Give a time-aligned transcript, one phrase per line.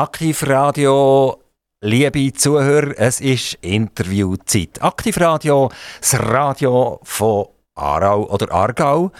[0.00, 1.42] Aktivradio,
[1.82, 4.80] liebe Zuhörer, es ist Interviewzeit.
[4.80, 9.12] Aktivradio, das Radio von Aarau oder Aargau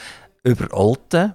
[0.42, 1.34] über Olten.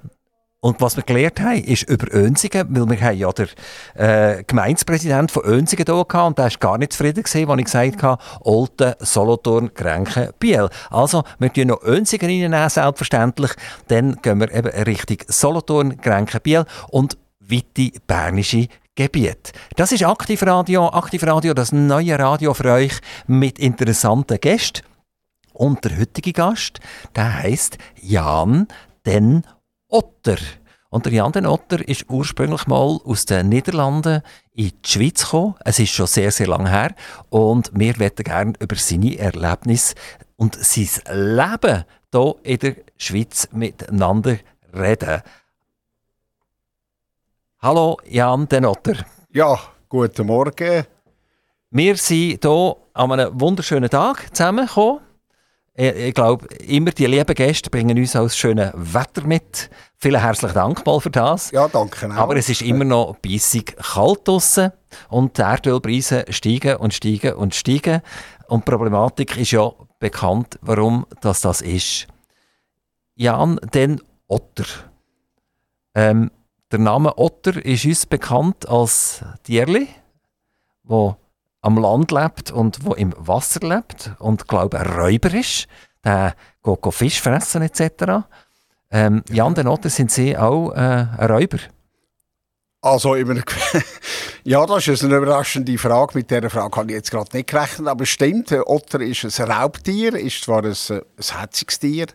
[0.62, 3.50] Und was wir gelernt haben, ist über Önsigen, weil wir haben ja den
[3.94, 8.02] äh, Gemeindepräsident von Önsigen hier gehabt und der war gar nicht zufrieden als ich gesagt
[8.02, 10.70] habe, Olten, Solothurn, Grenchen, Biel.
[10.89, 13.52] Also, wir tun noch Önsigen reinnehmen, selbstverständlich.
[13.89, 19.52] Dann gehen wir eben Richtung Solothurn, Grenchen, Biel und weite bernische Gebiet.
[19.75, 20.88] Das ist Aktivradio.
[20.88, 22.93] Aktivradio, das neue Radio für euch
[23.28, 24.83] mit interessanten Gästen.
[25.54, 26.79] Und der heutige Gast,
[27.16, 28.68] der heißt Jan
[29.05, 29.43] den
[29.89, 30.38] Otter.
[30.89, 34.22] Und der Jan den Otter ist ursprünglich mal aus den Niederlanden
[34.53, 35.55] in die Schweiz gekommen.
[35.66, 36.95] Es ist schon sehr, sehr lange her.
[37.30, 39.95] Und wir möchten gerne über seine Erlebnisse
[40.38, 41.83] und sein Leben
[42.14, 44.38] hier in der Schweiz miteinander
[44.73, 45.22] reden.
[47.66, 48.94] Hallo Jan den Otter.
[49.33, 49.58] Ja,
[49.89, 50.86] guten Morgen.
[51.72, 54.99] Wir sind hier an einem wunderschönen Tag zusammengekommen.
[55.73, 59.71] Ich, ich glaube, immer die lieben Gäste bringen uns auch das schöne Wetter mit.
[59.97, 61.49] Vielen herzlichen Dank mal für das.
[61.49, 62.05] Ja, danke.
[62.05, 62.17] Auch.
[62.17, 64.71] Aber es ist immer noch bissig kalt draussen
[65.09, 68.02] und die Erdölpreise steigen und steigen und steigen.
[68.47, 72.05] Und die Problematik ist ja bekannt, warum das, das ist.
[73.16, 74.66] Jan den Otter.
[75.95, 76.30] Ähm,
[76.75, 79.87] der Name Otter ist uns bekannt als Tierli,
[80.83, 81.15] wo
[81.61, 85.67] am Land lebt und wo im Wasser lebt und glaube ein Räuber ist.
[86.03, 88.25] Der geht Fisch fressen etc.
[88.91, 91.59] Ähm, Jan, den Otter sind Sie auch äh, ein Räuber?
[92.81, 93.35] Also immer,
[94.43, 96.17] ja, das ist eine überraschende Frage.
[96.17, 100.13] Mit dieser Frage habe ich jetzt gerade nicht gerechnet, aber stimmt, Otter ist ein Raubtier,
[100.15, 102.07] ist zwar ein, ein herziges Tier,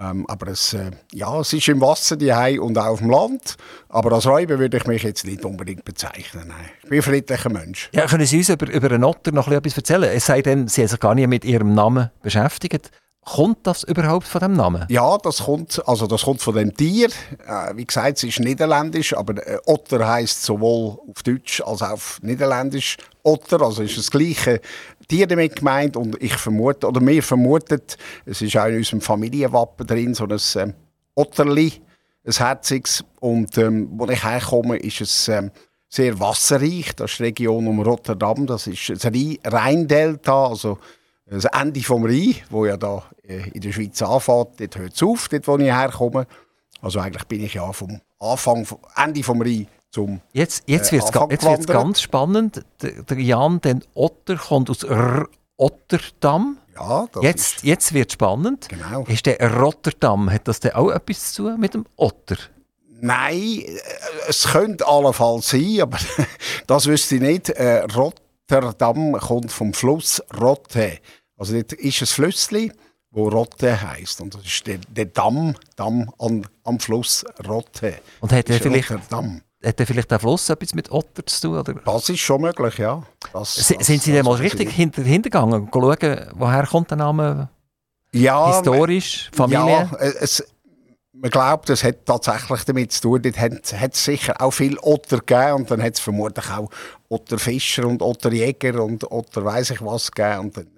[0.00, 3.56] ähm, aber es, äh, ja, es ist im Wasser die und auch auf dem Land.
[3.88, 6.48] Aber als Räuber würde ich mich jetzt nicht unbedingt bezeichnen.
[6.48, 6.70] Nein.
[6.82, 7.90] Ich bin ein friedlicher Mensch.
[7.92, 10.04] Ja, können Sie uns über, über einen Otter noch etwas erzählen?
[10.04, 12.90] Es sei denn, Sie haben sich gar nicht mit Ihrem Namen beschäftigt.
[13.24, 14.86] Kommt das überhaupt von dem Namen?
[14.88, 17.08] Ja, das kommt, also das kommt von dem Tier.
[17.46, 21.90] Äh, wie gesagt, es ist niederländisch, aber äh, Otter heißt sowohl auf Deutsch als auch
[21.90, 23.60] auf Niederländisch Otter.
[23.60, 24.60] Also ist das gleiche
[25.08, 27.80] Tier damit gemeint und ich vermute, oder wir vermuten,
[28.26, 30.74] es ist auch in unserem Familienwappen drin, so ein ähm,
[31.14, 31.72] Otterli,
[32.24, 33.04] ein herziges.
[33.20, 35.50] Und ähm, wo ich herkomme, ist es ähm,
[35.88, 36.94] sehr wasserreich.
[36.94, 39.10] Das ist die Region um Rotterdam, das ist das
[39.44, 40.78] Rheindelta, also
[41.26, 44.60] das Ende vom Rhein, wo ja da äh, in der Schweiz anfängt.
[44.60, 46.26] Dort hört es auf, dort wo ich herkomme.
[46.80, 49.66] Also eigentlich bin ich ja vom Anfang, Ende vom Rhein
[49.98, 52.64] zum Jetzt, jetzt wird es äh, ganz spannend.
[52.82, 56.58] Der, der, Jan den Otter kommt aus R Otterdam.
[56.76, 57.64] Ja, das jetzt, ist...
[57.64, 58.68] jetzt wird es spannend.
[58.68, 59.02] Genau.
[59.08, 62.36] Ist der Rotterdam, hat das denn auch etwas zu mit dem Otter?
[63.00, 63.78] Nein, äh,
[64.28, 65.98] es könnte allenfalls sein, aber
[66.68, 67.48] das wüsste ich nicht.
[67.50, 70.98] Äh, Rotterdam kommt vom Fluss Rotte.
[71.36, 72.70] Also dort ist ein Flüssli,
[73.10, 77.98] wo Rotte heißt und das ist der, der Damm, Damm an, am Fluss Rotte.
[78.20, 81.58] Und hat er vielleicht Rotterdam hat vielleicht der Fluss etwas mit Otter zu tun?
[81.58, 81.74] Oder?
[81.74, 83.02] Das ist schon möglich, ja.
[83.32, 85.68] Das, das, sind Sie denn mal richtig hinter, hintergegangen?
[85.72, 87.48] Schauen, woher kommt der Name?
[88.12, 89.90] Ja, Historisch, Familie?
[89.90, 90.42] Ja, es,
[91.20, 93.22] man glaubt, es hat tatsächlich damit zu tun.
[93.22, 96.70] Dort hat es sicher auch viel Otter gegeben und dann hat es vermutlich auch
[97.08, 100.40] Otterfischer und Otterjäger und Otter weiß ich was gegeben.
[100.40, 100.68] Und dann,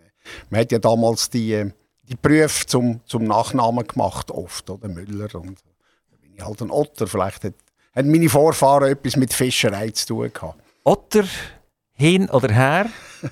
[0.48, 1.70] man hat ja damals die,
[2.02, 5.34] die Prüfe zum, zum Nachnamen gemacht, oft, oder Müller.
[5.34, 5.58] Und
[6.10, 7.06] da bin ich halt ein Otter.
[7.06, 7.54] Vielleicht hat
[7.94, 10.62] haben meine Vorfahren etwas mit Fischerei zu tun gehabt.
[10.84, 11.24] Otter,
[11.92, 12.90] hin oder her.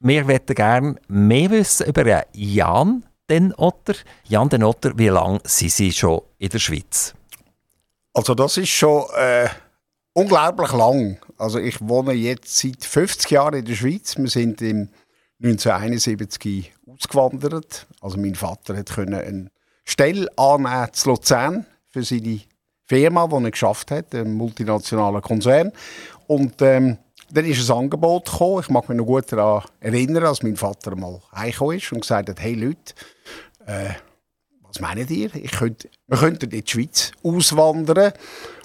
[0.00, 3.94] Wir möchten gerne mehr wissen über Jan den Otter.
[4.24, 7.14] Jan den Otter, wie lange sind Sie schon in der Schweiz?
[8.12, 9.48] Also das ist schon äh,
[10.12, 11.18] unglaublich lang.
[11.38, 14.16] Also ich wohne jetzt seit 50 Jahren in der Schweiz.
[14.16, 14.88] Wir sind im
[15.42, 17.86] 1971 ausgewandert.
[18.00, 19.50] Also mein Vater hat eine
[19.84, 22.40] Stelle annehmen zu Luzern für seine
[22.86, 25.72] Firma, die er geschafft hat, ein multinationaler Konzern.
[26.26, 26.98] Und ähm,
[27.30, 28.60] dann ist ein Angebot gekommen.
[28.60, 32.28] Ich mag mich noch gut daran erinnern, als mein Vater mal heimgekommen ist und gesagt
[32.28, 32.94] hat, hey Leute,
[33.66, 33.90] äh,
[34.62, 35.34] was meint ihr?
[35.34, 38.12] Ich könnt, wir könnten in die Schweiz auswandern.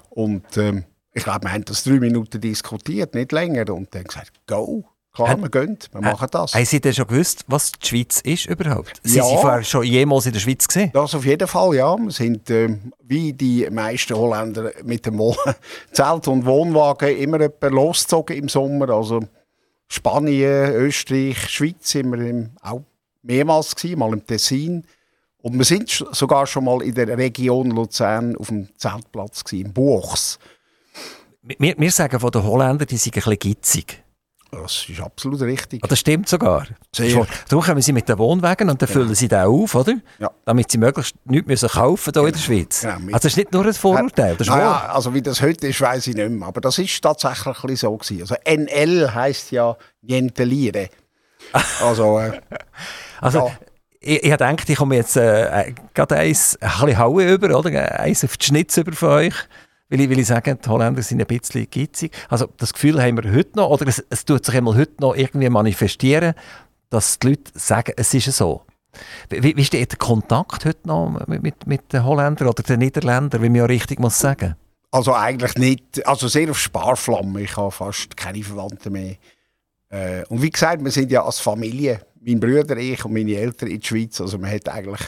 [0.09, 3.73] Und ähm, ich glaube, wir haben das drei Minuten diskutiert, nicht länger.
[3.73, 4.85] Und dann gesagt, go.
[5.25, 6.53] Klar, wir gehen, wir machen das.
[6.53, 9.01] Haben Sie denn schon gewusst, was die Schweiz ist überhaupt?
[9.05, 9.23] Ja.
[9.23, 10.91] Sie vorher schon jemals in der Schweiz gesehen?
[10.93, 11.97] Das auf jeden Fall, ja.
[11.97, 15.19] Wir sind äh, wie die meisten Holländer mit dem
[15.91, 18.89] Zelt und Wohnwagen immer losgezogen im Sommer.
[18.89, 19.21] Also
[19.87, 22.81] Spanien, Österreich, Schweiz sind wir im, auch
[23.21, 24.85] mehrmals gewesen, mal im Tessin.
[25.41, 29.73] Und wir sind sogar schon mal in der Region Luzern auf dem Zeltplatz gewesen, im
[29.73, 30.37] Buchs.
[31.41, 34.03] Wir, wir sagen von den Holländern, die sind ein bisschen gitzig.
[34.51, 35.83] Das ist absolut richtig.
[35.83, 36.65] Ah, das stimmt sogar.
[36.93, 37.27] Sehr.
[37.47, 39.93] Darum kommen sie mit den Wohnwagen und dann füllen sie den auf, oder?
[40.17, 40.31] Ja.
[40.45, 42.81] Damit sie möglichst nichts müssen kaufen hier in der Schweiz.
[42.81, 45.79] Genau, also das ist nicht nur ein Vorurteil, das Naja, also wie das heute ist,
[45.79, 46.47] weiß ich nicht mehr.
[46.47, 48.21] Aber das ist tatsächlich so gewesen.
[48.21, 50.89] Also NL heisst ja Niente Lire.
[51.81, 52.41] Also, äh,
[53.21, 53.51] Also, ja.
[53.99, 57.99] ich, ich gedacht, ich komme jetzt äh, gerade eins, ein bisschen Haue über, oder?
[57.99, 59.35] Eins auf die Schnitz über von euch.
[59.89, 62.15] Weil ich, weil ich sage, die Holländer sind ein bisschen gitzig.
[62.29, 65.15] Also das Gefühl haben wir heute noch, oder es, es tut sich einmal heute noch
[65.15, 66.33] irgendwie manifestieren,
[66.89, 68.61] dass die Leute sagen, es ist so.
[69.29, 73.41] Wie, wie steht der Kontakt heute noch mit, mit, mit den Holländern oder den Niederländern,
[73.41, 74.55] wie man ja richtig muss sagen?
[74.91, 76.05] also eigentlich nicht.
[76.07, 77.41] Also sehr auf Sparflamme.
[77.41, 79.15] Ich habe fast keine Verwandten mehr.
[79.89, 83.69] Äh, und wie gesagt, wir sind ja als Familie, mein Bruder, ich und meine Eltern
[83.69, 84.19] in der Schweiz.
[84.21, 85.01] Also man hat eigentlich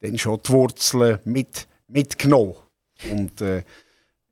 [0.00, 2.54] dann schon die Wurzeln mit, mitgenommen.
[3.10, 3.62] Und äh,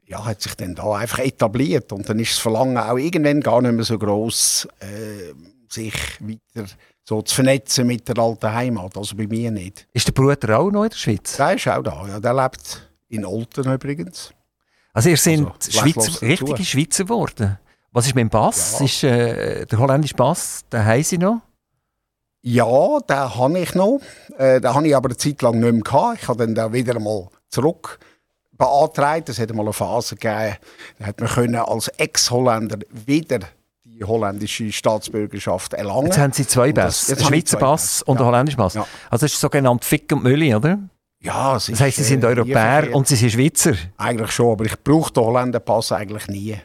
[0.06, 1.92] ja, hat sich dann da einfach etabliert.
[1.92, 5.34] Und dann ist das Verlangen auch irgendwann gar nicht mehr so groß, äh,
[5.68, 6.68] sich weiter
[7.06, 8.96] so zu vernetzen mit der alten Heimat.
[8.96, 9.86] Also bei mir nicht.
[9.92, 11.36] Ist der Bruder auch noch in der Schweiz?
[11.36, 12.06] Der ist auch da.
[12.08, 14.32] Ja, der lebt in Olten übrigens.
[14.92, 17.58] Also ihr sind Also, Schweizer, richtige Schweizer geworden.
[17.92, 18.78] Was ist mit dem Bass?
[18.78, 18.84] Ja.
[18.84, 21.42] Ist äh, der holländische Bass, den haben sie noch?
[22.42, 24.00] Ja, den habe ich noch.
[24.36, 26.22] Äh, den habe ich aber eine Zeit lang nicht mehr gehabt.
[26.22, 27.98] Ich habe dann da wieder mal zurück
[28.56, 29.28] beantragt.
[29.28, 30.56] Es hat mal eine Phase gegeben,
[30.98, 33.40] da hat man können als Ex-Holländer wieder
[33.84, 36.06] die holländische Staatsbürgerschaft erlangen.
[36.06, 38.32] Jetzt haben sie zwei jetzt Einen Schweizer Bass, und einen ja.
[38.32, 38.74] holländischen Bass.
[38.74, 38.86] Ja.
[39.10, 40.78] Also das ist sogenannt Fick und Mülli, oder?
[41.24, 43.74] ja, Das heisst, sie sind äh, Europäer und sie sind Schweizer.
[43.96, 46.56] Eigentlich schon, aber ich brauche den Holländerpass eigentlich nie.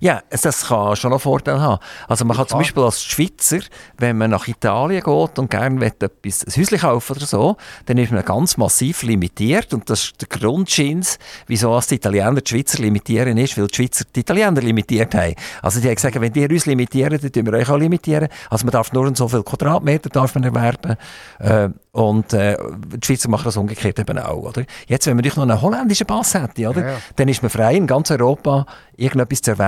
[0.00, 1.82] Ja, das kann schon einen Vorteil haben.
[2.06, 2.58] Also man kann zum.
[2.58, 3.60] Beispiel als Schweizer,
[3.98, 8.12] wenn man nach Italien geht und gerne etwas, ein Häuschen kaufen oder so, dann ist
[8.12, 13.36] man ganz massiv limitiert und das ist der Grundschins, wieso die Italiener die Schweizer limitieren
[13.38, 15.34] ist, weil die Schweizer die Italiener limitiert haben.
[15.62, 18.28] Also die haben gesagt, wenn die uns limitieren, dann tun wir euch auch limitieren.
[18.50, 20.96] Also man darf nur so viel Quadratmeter darf man erwerben
[21.38, 22.56] äh, und äh,
[22.96, 24.64] die Schweizer machen das umgekehrt eben auch, oder?
[24.86, 26.80] Jetzt, wenn man noch einen holländischen Pass hätte, oder?
[26.80, 26.96] Ja, ja.
[27.16, 28.66] dann ist man frei in ganz Europa
[28.96, 29.67] irgendetwas zu erwerben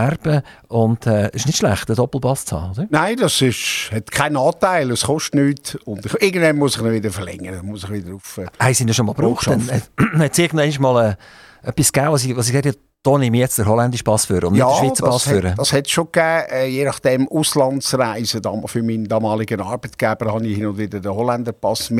[0.69, 2.87] und äh, es ist nicht schlecht, einen Doppelpass zu haben, oder?
[2.91, 5.75] Nein, das ist, hat keinen Nachteil, es kostet nichts.
[5.85, 8.39] Und ich, irgendwann muss ich ihn wieder verlängern, muss ich wieder auf...
[8.39, 9.47] Äh, Haben Sie ihn schon mal gebraucht?
[9.47, 9.59] Äh,
[10.19, 11.17] hat es irgendwann mal
[11.65, 14.27] äh, etwas gegeben, was ich, was ich habe, da nehme ich jetzt den holländischen Pass
[14.27, 15.51] für und nicht den Schweizer Pass das, für?
[15.51, 16.45] hat, das hat es schon gegeben.
[16.51, 18.43] Äh, je nachdem Auslandsreisen.
[18.67, 21.91] Für meinen damaligen Arbeitgeber habe ich hin und wieder den Holländerpass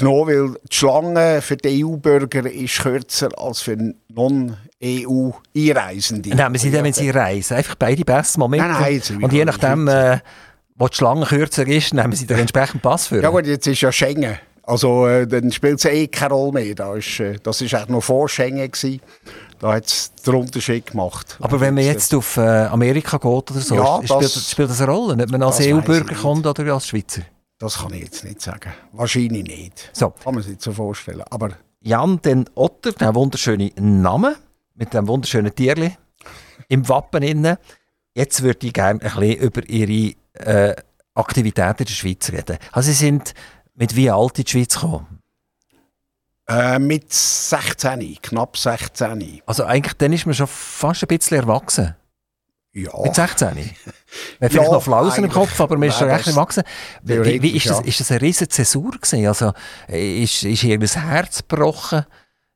[0.00, 3.76] mitgenommen, weil die Schlange für die EU-Bürger ist kürzer als für
[4.08, 6.30] Non-EU-Einreisende.
[6.30, 8.02] Nehmen Sie dann, wenn Sie reisen, einfach beide
[8.36, 8.60] mal mit.
[8.60, 10.18] Nein, nein, jetzt und je nachdem, äh,
[10.76, 13.22] wo die Schlange kürzer ist, nehmen Sie den entsprechenden Pass für.
[13.22, 14.38] Ja gut, jetzt ist ja Schengen.
[14.62, 16.74] Also äh, dann spielt es eh keine Rolle mehr.
[16.74, 18.70] Da ist, äh, das war eigentlich noch vor Schengen.
[18.70, 19.00] Gewesen.
[19.60, 21.36] Da hat es den Unterschied gemacht.
[21.40, 24.80] Aber wenn man jetzt auf äh, Amerika geht oder so, Ja, spielt, das- spielt das
[24.82, 25.22] eine Rolle?
[25.22, 27.22] Ob man als EU-Bürger ich kommt oder als Schweizer?
[27.58, 28.72] Das kann ich jetzt nicht sagen.
[28.92, 29.90] Wahrscheinlich nicht.
[29.92, 30.10] So.
[30.10, 31.22] Kann man sich nicht so vorstellen.
[31.30, 31.50] Aber
[31.80, 34.36] Jan den Otter, der wunderschöne Name
[34.74, 35.96] mit dem wunderschönen Tierli
[36.68, 37.56] im Wappen innen.
[38.14, 40.76] Jetzt würde ich gerne ein bisschen über Ihre äh,
[41.14, 42.58] Aktivitäten in der Schweiz reden.
[42.72, 43.34] Also Sie sind
[43.74, 45.20] mit wie alt in die Schweiz gekommen?
[46.48, 49.42] Äh, mit 16, knapp 16.
[49.46, 51.94] Also eigentlich dann ist man schon fast ein bisschen erwachsen.
[52.72, 53.48] Ja, Mit 16.
[53.48, 53.72] Man hat
[54.38, 55.30] vielleicht Ja, noch Flausen im.
[55.30, 56.62] Kopf, aber man ist schon recht erwachsen.
[57.02, 57.84] Wie, wie ist, das, ja.
[57.84, 59.26] ist das eine riesige Zäsur gewesen?
[59.26, 59.52] Also
[59.88, 62.04] ist, ist ihr Herz gebrochen?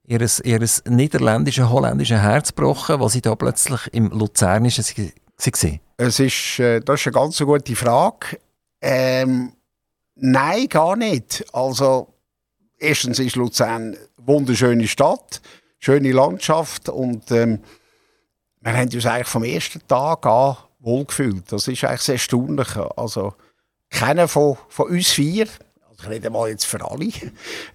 [0.04, 5.80] Ihr, ihr niederländisches, holländisches Herz gebrochen, was sie da plötzlich im Luzernischen waren?
[5.96, 8.38] es ist, äh, das ist eine ganz gute Frage.
[8.80, 9.52] Ähm,
[10.16, 11.44] nein, gar nicht.
[11.52, 12.14] Also,
[12.78, 15.40] erstens ist Luzern eine wunderschöne Stadt,
[15.78, 17.60] schöne Landschaft und ähm,
[18.62, 21.50] wir haben uns eigentlich vom ersten Tag an wohlgefühlt.
[21.50, 22.76] Das ist eigentlich sehr erstaunlich.
[22.96, 23.34] Also,
[23.90, 25.46] keiner von, von uns vier,
[25.88, 27.10] also ich rede mal jetzt für alle,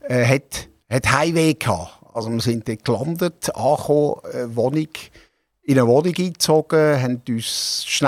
[0.07, 1.93] äh, hat, hat Heimweh gehabt.
[2.13, 4.87] Also wir sind dort gelandet, angekommen, äh, Wohnung,
[5.61, 8.05] in eine Wohnung eingezogen, haben uns schnell